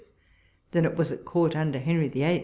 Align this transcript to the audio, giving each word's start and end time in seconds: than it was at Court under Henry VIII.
than 0.71 0.83
it 0.83 0.97
was 0.97 1.11
at 1.11 1.25
Court 1.25 1.55
under 1.55 1.77
Henry 1.77 2.07
VIII. 2.07 2.39